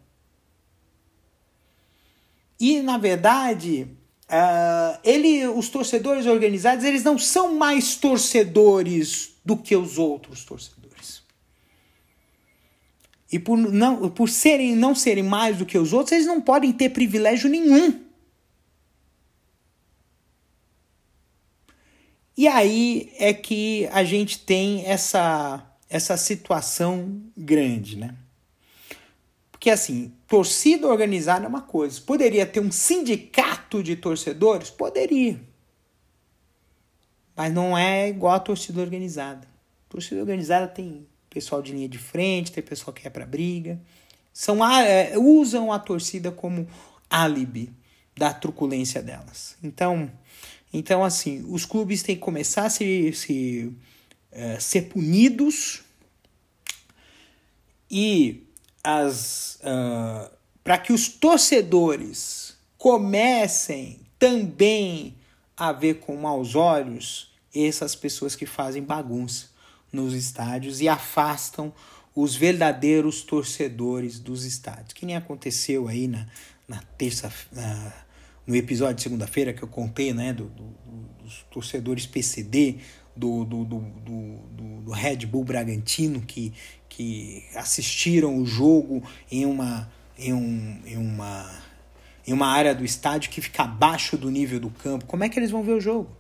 E, 2.61 2.83
na 2.83 2.99
verdade, 2.99 3.89
uh, 4.29 4.99
ele, 5.03 5.47
os 5.49 5.71
torcedores 5.71 6.27
organizados 6.27 6.85
eles 6.85 7.03
não 7.03 7.19
são 7.19 7.55
mais 7.55 7.97
torcedores 7.97 9.37
do 9.45 9.57
que 9.57 9.75
os 9.75 9.99
outros 9.99 10.45
torcedores. 10.45 11.23
E 13.33 13.38
por, 13.38 13.57
não, 13.57 14.11
por 14.11 14.29
serem, 14.29 14.77
não 14.77 14.95
serem 14.95 15.25
mais 15.25 15.57
do 15.57 15.66
que 15.66 15.79
os 15.79 15.92
outros, 15.92 16.12
eles 16.12 16.27
não 16.27 16.40
podem 16.40 16.73
ter 16.73 16.90
privilégio 16.90 17.49
nenhum. 17.49 18.04
E 22.37 22.49
aí 22.49 23.12
é 23.18 23.33
que 23.33 23.88
a 23.92 24.03
gente 24.03 24.40
tem 24.40 24.85
essa, 24.87 25.64
essa 25.88 26.16
situação 26.16 27.23
grande, 27.37 27.97
né? 27.97 28.14
Porque 29.53 29.70
assim, 29.70 30.12
torcida 30.27 30.88
organizada 30.88 31.44
é 31.44 31.49
uma 31.49 31.62
coisa. 31.62 32.01
Poderia 32.01 32.44
ter 32.44 32.61
um 32.61 32.73
sindicato 32.73 33.83
de 33.83 33.97
torcedores? 33.97 34.68
Poderia. 34.68 35.40
Mas 37.37 37.53
não 37.53 37.77
é 37.77 38.09
igual 38.09 38.35
a 38.35 38.40
torcida 38.40 38.81
organizada. 38.81 39.47
Torcida 39.88 40.20
organizada 40.20 40.66
tem 40.68 41.07
pessoal 41.31 41.62
de 41.62 41.73
linha 41.73 41.88
de 41.88 41.99
frente, 41.99 42.53
tem 42.53 42.62
pessoal 42.62 42.92
que 42.92 43.07
é 43.07 43.11
para 43.11 43.25
briga. 43.25 43.81
São, 44.33 44.64
é, 44.68 45.16
usam 45.16 45.73
a 45.73 45.79
torcida 45.79 46.31
como 46.31 46.66
álibi 47.09 47.73
da 48.16 48.33
truculência 48.33 49.03
delas. 49.03 49.57
Então, 49.62 50.11
então 50.77 51.05
assim, 51.05 51.47
os 51.49 51.65
clubes 51.65 52.03
têm 52.03 52.17
que 52.17 52.21
começar 52.21 52.67
a 52.67 52.71
se, 52.71 53.13
se 53.13 53.73
é, 54.33 54.59
ser 54.59 54.83
punidos 54.89 55.83
e 57.89 58.43
as 58.83 59.61
uh, 59.63 60.29
para 60.65 60.77
que 60.79 60.93
os 60.93 61.09
torcedores 61.09 62.57
comecem 62.77 64.01
também 64.19 65.15
a 65.57 65.71
ver 65.73 66.01
com 66.01 66.17
maus 66.17 66.57
olhos 66.57 67.33
essas 67.55 67.95
pessoas 67.95 68.35
que 68.35 68.45
fazem 68.45 68.83
bagunça 68.83 69.47
nos 69.93 70.13
estádios 70.13 70.81
e 70.81 70.89
afastam 70.89 71.73
os 72.15 72.35
verdadeiros 72.35 73.23
torcedores 73.23 74.19
dos 74.19 74.45
estádios. 74.45 74.93
Que 74.93 75.07
nem 75.07 75.17
aconteceu 75.17 75.87
aí 75.87 76.09
na, 76.09 76.27
na 76.67 76.83
terça, 76.99 77.33
na, 77.53 77.93
no 78.46 78.54
episódio 78.54 78.96
de 78.96 79.02
segunda-feira 79.02 79.52
que 79.52 79.62
eu 79.62 79.68
contei, 79.68 80.12
né, 80.12 80.33
do, 80.33 80.44
do, 80.44 80.64
dos 81.22 81.44
torcedores 81.50 82.07
PCD, 82.07 82.76
do, 83.16 83.44
do, 83.44 83.64
do, 83.64 83.80
do, 83.80 84.90
Red 84.90 85.26
Bull 85.26 85.44
Bragantino, 85.44 86.20
que, 86.20 86.52
que 86.88 87.44
assistiram 87.54 88.37
o 88.37 88.46
jogo 88.46 89.02
em 89.30 89.46
uma, 89.46 89.90
em, 90.18 90.33
um, 90.33 90.80
em, 90.85 90.96
uma, 90.96 91.62
em 92.26 92.33
uma 92.33 92.46
área 92.48 92.74
do 92.74 92.85
estádio 92.85 93.30
que 93.30 93.40
fica 93.40 93.62
abaixo 93.62 94.16
do 94.16 94.30
nível 94.30 94.61
do 94.61 94.70
campo. 94.70 95.07
Como 95.07 95.24
é 95.24 95.28
que 95.28 95.38
eles 95.38 95.50
vão 95.50 95.62
ver 95.62 95.72
o 95.72 95.80
jogo? 95.80 96.11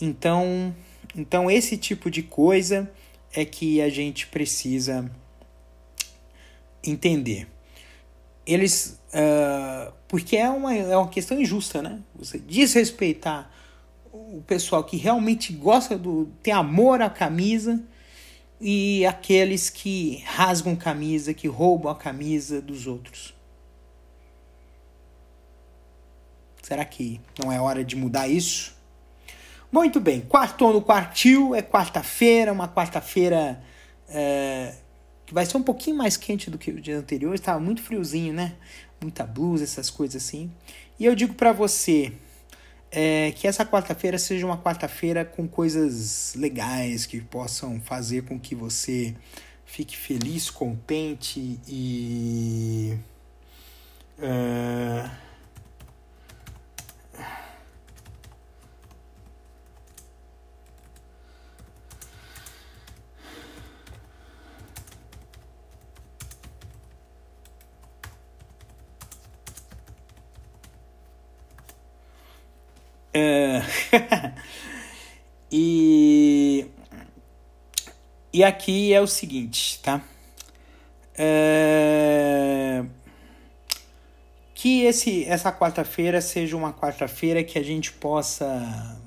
Então, 0.00 0.74
então, 1.14 1.50
esse 1.50 1.76
tipo 1.76 2.10
de 2.10 2.22
coisa 2.22 2.90
é 3.32 3.44
que 3.44 3.80
a 3.82 3.88
gente 3.88 4.26
precisa 4.26 5.10
entender. 6.82 7.46
Eles. 8.46 9.00
Uh, 9.12 9.92
porque 10.08 10.36
é 10.36 10.48
uma, 10.48 10.74
é 10.74 10.96
uma 10.96 11.08
questão 11.08 11.40
injusta, 11.40 11.82
né? 11.82 12.00
Você 12.14 12.38
desrespeitar 12.38 13.50
o 14.12 14.42
pessoal 14.46 14.82
que 14.84 14.96
realmente 14.96 15.52
gosta 15.52 15.98
do. 15.98 16.30
tem 16.42 16.52
amor 16.52 17.02
à 17.02 17.10
camisa 17.10 17.82
e 18.60 19.04
aqueles 19.04 19.68
que 19.68 20.22
rasgam 20.24 20.76
camisa, 20.76 21.34
que 21.34 21.48
roubam 21.48 21.90
a 21.90 21.96
camisa 21.96 22.60
dos 22.60 22.86
outros. 22.86 23.34
Será 26.62 26.84
que 26.84 27.20
não 27.42 27.50
é 27.50 27.60
hora 27.60 27.84
de 27.84 27.96
mudar 27.96 28.28
isso? 28.28 28.74
Muito 29.70 29.98
bem, 29.98 30.20
quarto 30.20 30.72
no 30.72 30.80
quartil, 30.80 31.54
é 31.54 31.62
quarta-feira, 31.62 32.52
uma 32.52 32.68
quarta-feira 32.68 33.62
é, 34.08 34.74
que 35.26 35.34
vai 35.34 35.44
ser 35.44 35.56
um 35.56 35.62
pouquinho 35.62 35.96
mais 35.96 36.16
quente 36.16 36.50
do 36.50 36.58
que 36.58 36.70
o 36.70 36.80
dia 36.80 36.98
anterior, 36.98 37.34
estava 37.34 37.58
muito 37.58 37.82
friozinho, 37.82 38.32
né? 38.32 38.54
Muita 39.02 39.24
blusa, 39.24 39.64
essas 39.64 39.90
coisas 39.90 40.22
assim. 40.22 40.50
E 40.98 41.04
eu 41.04 41.14
digo 41.14 41.34
para 41.34 41.52
você 41.52 42.12
é, 42.90 43.32
que 43.32 43.46
essa 43.46 43.64
quarta-feira 43.64 44.18
seja 44.18 44.46
uma 44.46 44.58
quarta-feira 44.58 45.24
com 45.24 45.48
coisas 45.48 46.34
legais 46.36 47.06
que 47.06 47.20
possam 47.20 47.80
fazer 47.80 48.22
com 48.24 48.38
que 48.38 48.54
você 48.54 49.14
fique 49.66 49.96
feliz, 49.96 50.50
contente 50.50 51.58
e. 51.66 52.96
Uh, 54.18 55.10
É... 73.14 73.41
e 75.50 76.66
e 78.34 78.42
aqui 78.42 78.94
é 78.94 79.00
o 79.00 79.06
seguinte, 79.06 79.78
tá? 79.82 80.00
É... 81.14 82.82
que 84.54 84.84
esse, 84.84 85.26
essa 85.26 85.52
quarta-feira 85.52 86.18
seja 86.22 86.56
uma 86.56 86.72
quarta-feira 86.72 87.44
que 87.44 87.58
a 87.58 87.62
gente 87.62 87.92
possa. 87.92 88.98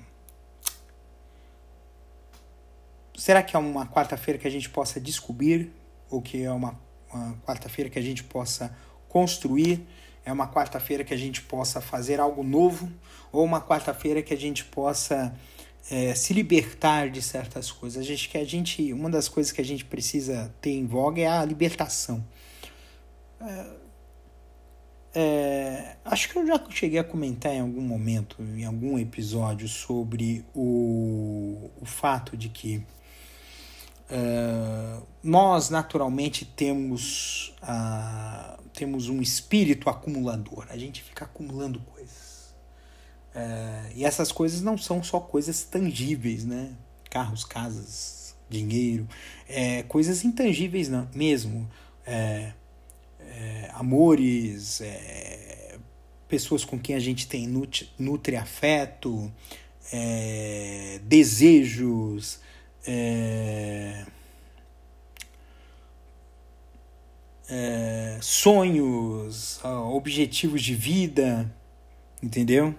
Será 3.17 3.41
que 3.41 3.55
é 3.55 3.59
uma 3.59 3.87
quarta-feira 3.87 4.39
que 4.39 4.47
a 4.47 4.51
gente 4.51 4.69
possa 4.69 4.99
descobrir? 4.99 5.73
Ou 6.11 6.21
que 6.21 6.43
é 6.43 6.51
uma, 6.51 6.79
uma 7.11 7.35
quarta-feira 7.47 7.89
que 7.89 7.97
a 7.97 8.03
gente 8.03 8.23
possa 8.23 8.77
construir? 9.09 9.87
É 10.25 10.31
uma 10.31 10.51
quarta-feira 10.51 11.03
que 11.03 11.13
a 11.13 11.17
gente 11.17 11.41
possa 11.43 11.79
fazer 11.79 12.19
algo 12.19 12.43
novo? 12.43 12.91
Ou 13.31 13.43
uma 13.43 13.61
quarta-feira 13.61 14.23
que 14.23 14.33
a 14.33 14.37
gente 14.37 14.65
possa 14.65 15.33
é, 15.89 16.15
se 16.15 16.33
libertar 16.33 17.09
de 17.09 17.21
certas 17.21 17.71
coisas? 17.71 18.01
A 18.01 18.03
gente, 18.03 18.27
que 18.27 18.37
a 18.37 18.43
gente, 18.43 18.91
uma 18.91 19.09
das 19.09 19.29
coisas 19.29 19.51
que 19.51 19.61
a 19.61 19.65
gente 19.65 19.85
precisa 19.85 20.51
ter 20.59 20.71
em 20.71 20.87
voga 20.87 21.21
é 21.21 21.27
a 21.27 21.45
libertação. 21.45 22.25
É, 23.39 23.65
é, 25.17 25.95
acho 26.03 26.27
que 26.27 26.37
eu 26.37 26.45
já 26.45 26.61
cheguei 26.69 26.99
a 26.99 27.03
comentar 27.03 27.53
em 27.53 27.61
algum 27.61 27.81
momento, 27.81 28.35
em 28.41 28.65
algum 28.65 28.99
episódio, 28.99 29.67
sobre 29.67 30.43
o, 30.53 31.69
o 31.79 31.85
fato 31.85 32.35
de 32.35 32.49
que 32.49 32.83
é, 34.09 34.99
nós 35.23 35.69
naturalmente 35.69 36.45
temos, 36.45 37.53
uh, 37.63 38.61
temos 38.73 39.09
um 39.09 39.21
espírito 39.21 39.89
acumulador. 39.89 40.67
A 40.69 40.77
gente 40.77 41.01
fica 41.01 41.25
acumulando 41.25 41.79
coisas. 41.79 42.53
É, 43.33 43.91
e 43.95 44.05
essas 44.05 44.31
coisas 44.31 44.61
não 44.61 44.77
são 44.77 45.03
só 45.03 45.19
coisas 45.19 45.63
tangíveis, 45.63 46.45
né? 46.45 46.73
Carros, 47.09 47.43
casas, 47.43 48.35
dinheiro, 48.49 49.07
é, 49.49 49.83
coisas 49.83 50.23
intangíveis 50.23 50.87
não, 50.87 51.09
mesmo. 51.13 51.69
É, 52.05 52.53
é, 53.19 53.71
amores, 53.73 54.79
é, 54.79 55.77
pessoas 56.29 56.63
com 56.63 56.79
quem 56.79 56.95
a 56.95 56.99
gente 56.99 57.27
tem 57.27 57.47
nutre, 57.47 57.89
nutre 57.99 58.37
afeto, 58.37 59.31
desejos, 61.03 62.39
é, 62.87 64.05
é, 67.49 68.17
sonhos, 68.21 69.63
objetivos 69.63 70.61
de 70.61 70.75
vida, 70.75 71.51
entendeu? 72.21 72.75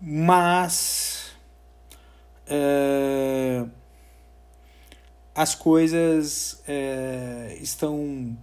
Mas 0.00 1.32
é, 2.46 3.64
as 5.34 5.54
coisas 5.54 6.62
estão 7.60 8.36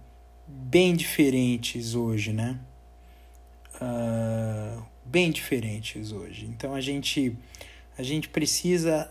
bem 0.48 0.96
diferentes 0.96 1.94
hoje, 1.94 2.32
né? 2.32 2.58
Uh, 3.80 4.82
bem 5.04 5.30
diferentes 5.30 6.10
hoje. 6.10 6.46
Então 6.46 6.74
a 6.74 6.80
gente 6.80 7.36
a 7.96 8.02
gente 8.02 8.28
precisa 8.28 9.10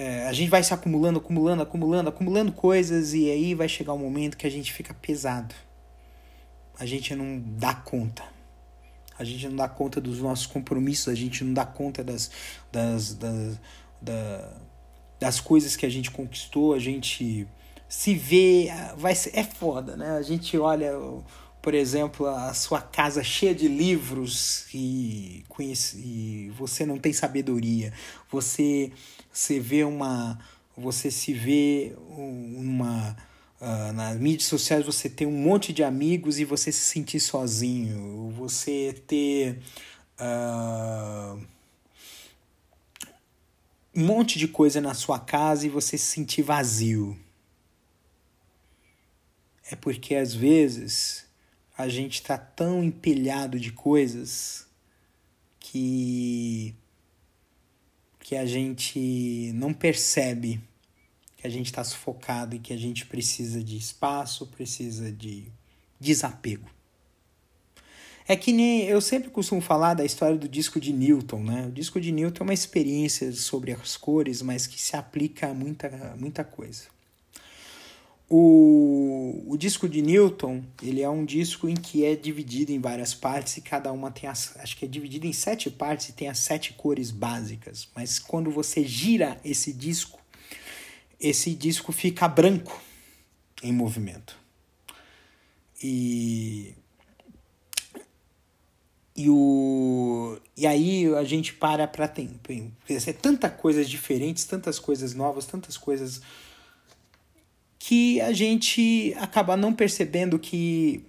é, 0.00 0.26
a 0.26 0.32
gente 0.32 0.48
vai 0.48 0.62
se 0.62 0.72
acumulando, 0.72 1.18
acumulando, 1.18 1.62
acumulando, 1.62 2.08
acumulando 2.08 2.52
coisas 2.52 3.12
e 3.12 3.30
aí 3.30 3.54
vai 3.54 3.68
chegar 3.68 3.92
um 3.92 3.98
momento 3.98 4.34
que 4.34 4.46
a 4.46 4.50
gente 4.50 4.72
fica 4.72 4.94
pesado. 4.94 5.54
A 6.78 6.86
gente 6.86 7.14
não 7.14 7.38
dá 7.38 7.74
conta. 7.74 8.22
A 9.18 9.24
gente 9.24 9.46
não 9.46 9.56
dá 9.56 9.68
conta 9.68 10.00
dos 10.00 10.18
nossos 10.18 10.46
compromissos, 10.46 11.08
a 11.08 11.14
gente 11.14 11.44
não 11.44 11.52
dá 11.52 11.66
conta 11.66 12.02
das, 12.02 12.30
das, 12.72 13.12
das, 13.12 13.60
das, 14.00 14.52
das 15.20 15.38
coisas 15.38 15.76
que 15.76 15.84
a 15.84 15.90
gente 15.90 16.10
conquistou, 16.10 16.72
a 16.72 16.78
gente 16.78 17.46
se 17.86 18.14
vê, 18.14 18.68
vai 18.96 19.14
ser, 19.14 19.36
é 19.38 19.44
foda, 19.44 19.98
né? 19.98 20.12
A 20.12 20.22
gente 20.22 20.56
olha, 20.56 20.92
por 21.60 21.74
exemplo, 21.74 22.26
a 22.26 22.54
sua 22.54 22.80
casa 22.80 23.22
cheia 23.22 23.54
de 23.54 23.68
livros 23.68 24.64
e, 24.72 25.44
conhece, 25.46 25.98
e 25.98 26.48
você 26.56 26.86
não 26.86 26.98
tem 26.98 27.12
sabedoria. 27.12 27.92
Você 28.30 28.90
se 29.32 29.60
vê 29.60 29.84
uma, 29.84 30.38
você 30.76 31.10
se 31.10 31.32
vê 31.32 31.94
uma 32.08 33.16
uh, 33.60 33.92
nas 33.92 34.18
mídias 34.18 34.48
sociais 34.48 34.84
você 34.84 35.08
tem 35.08 35.26
um 35.26 35.38
monte 35.38 35.72
de 35.72 35.82
amigos 35.82 36.38
e 36.38 36.44
você 36.44 36.72
se 36.72 36.80
sentir 36.80 37.20
sozinho. 37.20 38.30
Você 38.30 39.02
ter 39.06 39.58
uh, 40.20 41.40
um 43.94 44.04
monte 44.04 44.38
de 44.38 44.48
coisa 44.48 44.80
na 44.80 44.94
sua 44.94 45.18
casa 45.18 45.66
e 45.66 45.68
você 45.68 45.98
se 45.98 46.06
sentir 46.06 46.42
vazio 46.42 47.18
é 49.70 49.76
porque 49.76 50.16
às 50.16 50.34
vezes 50.34 51.26
a 51.78 51.88
gente 51.88 52.14
está 52.14 52.36
tão 52.36 52.82
empilhado 52.82 53.58
de 53.58 53.72
coisas 53.72 54.66
que 55.58 56.74
que 58.30 58.36
a 58.36 58.46
gente 58.46 59.50
não 59.56 59.74
percebe 59.74 60.60
que 61.36 61.44
a 61.44 61.50
gente 61.50 61.66
está 61.66 61.82
sufocado 61.82 62.54
e 62.54 62.60
que 62.60 62.72
a 62.72 62.76
gente 62.76 63.04
precisa 63.04 63.60
de 63.60 63.76
espaço, 63.76 64.46
precisa 64.46 65.10
de 65.10 65.46
desapego. 65.98 66.70
É 68.28 68.36
que 68.36 68.52
nem 68.52 68.84
eu 68.84 69.00
sempre 69.00 69.30
costumo 69.30 69.60
falar 69.60 69.94
da 69.94 70.04
história 70.04 70.36
do 70.36 70.48
disco 70.48 70.78
de 70.78 70.92
Newton, 70.92 71.42
né? 71.42 71.66
O 71.66 71.72
disco 71.72 72.00
de 72.00 72.12
Newton 72.12 72.44
é 72.44 72.46
uma 72.46 72.54
experiência 72.54 73.32
sobre 73.32 73.72
as 73.72 73.96
cores, 73.96 74.42
mas 74.42 74.64
que 74.64 74.80
se 74.80 74.94
aplica 74.94 75.48
a 75.48 75.52
muita, 75.52 76.14
muita 76.16 76.44
coisa. 76.44 76.84
O, 78.28 78.38
disco 79.60 79.86
de 79.86 80.00
Newton, 80.00 80.64
ele 80.82 81.02
é 81.02 81.08
um 81.10 81.22
disco 81.22 81.68
em 81.68 81.74
que 81.74 82.02
é 82.02 82.16
dividido 82.16 82.72
em 82.72 82.80
várias 82.80 83.12
partes 83.12 83.58
e 83.58 83.60
cada 83.60 83.92
uma 83.92 84.10
tem 84.10 84.26
as, 84.26 84.56
acho 84.56 84.74
que 84.74 84.86
é 84.86 84.88
dividido 84.88 85.26
em 85.26 85.34
sete 85.34 85.70
partes 85.70 86.08
e 86.08 86.12
tem 86.14 86.28
as 86.28 86.38
sete 86.38 86.72
cores 86.72 87.10
básicas. 87.10 87.86
Mas 87.94 88.18
quando 88.18 88.50
você 88.50 88.82
gira 88.82 89.38
esse 89.44 89.70
disco, 89.74 90.18
esse 91.20 91.54
disco 91.54 91.92
fica 91.92 92.26
branco 92.26 92.80
em 93.62 93.70
movimento. 93.70 94.34
E 95.82 96.74
e, 99.14 99.28
o, 99.28 100.38
e 100.56 100.66
aí 100.66 101.14
a 101.14 101.24
gente 101.24 101.52
para 101.52 101.86
para 101.86 102.08
ter, 102.08 102.30
ter 102.86 103.12
tanta 103.12 103.50
coisas 103.50 103.90
diferentes, 103.90 104.44
tantas 104.44 104.78
coisas 104.78 105.12
novas, 105.12 105.44
tantas 105.44 105.76
coisas 105.76 106.22
que 107.80 108.20
a 108.20 108.30
gente 108.30 109.14
acaba 109.16 109.56
não 109.56 109.72
percebendo 109.72 110.38
que 110.38 111.02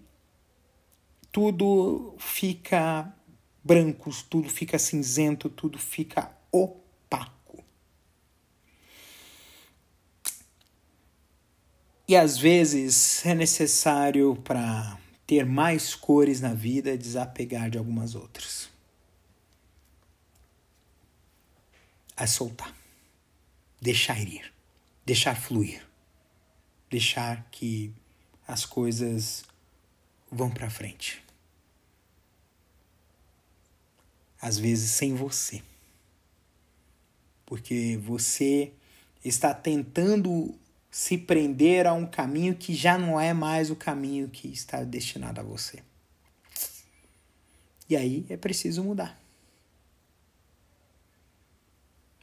tudo 1.29 2.15
fica 2.17 3.13
branco, 3.61 4.09
tudo 4.29 4.49
fica 4.49 4.79
cinzento, 4.79 5.49
tudo 5.49 5.77
fica 5.77 6.31
opaco. 6.49 7.61
E 12.07 12.15
às 12.15 12.37
vezes 12.37 13.25
é 13.25 13.35
necessário 13.35 14.37
para 14.37 14.97
ter 15.27 15.45
mais 15.45 15.93
cores 15.93 16.39
na 16.39 16.53
vida 16.53 16.97
desapegar 16.97 17.69
de 17.69 17.77
algumas 17.77 18.15
outras. 18.15 18.69
A 22.15 22.25
soltar. 22.25 22.73
Deixar 23.81 24.21
ir. 24.21 24.53
Deixar 25.05 25.35
fluir 25.35 25.90
deixar 26.91 27.47
que 27.49 27.93
as 28.45 28.65
coisas 28.65 29.45
vão 30.29 30.51
para 30.51 30.69
frente. 30.69 31.23
Às 34.41 34.57
vezes 34.57 34.91
sem 34.91 35.15
você. 35.15 35.63
Porque 37.45 37.97
você 38.03 38.73
está 39.23 39.53
tentando 39.53 40.53
se 40.89 41.17
prender 41.17 41.87
a 41.87 41.93
um 41.93 42.05
caminho 42.05 42.55
que 42.55 42.73
já 42.73 42.97
não 42.97 43.19
é 43.19 43.33
mais 43.33 43.71
o 43.71 43.75
caminho 43.75 44.27
que 44.27 44.49
está 44.49 44.83
destinado 44.83 45.39
a 45.39 45.43
você. 45.43 45.81
E 47.87 47.95
aí 47.95 48.25
é 48.29 48.35
preciso 48.35 48.83
mudar. 48.83 49.20